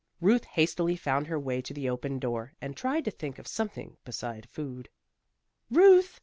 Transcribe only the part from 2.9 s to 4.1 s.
to think of something